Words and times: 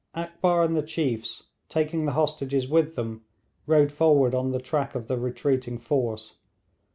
Akbar 0.15 0.63
and 0.63 0.75
the 0.75 0.81
chiefs, 0.81 1.49
taking 1.69 2.05
the 2.05 2.13
hostages 2.13 2.67
with 2.67 2.95
them, 2.95 3.21
rode 3.67 3.91
forward 3.91 4.33
on 4.33 4.49
the 4.49 4.57
track 4.59 4.95
of 4.95 5.07
the 5.07 5.19
retreating 5.19 5.77
force. 5.77 6.37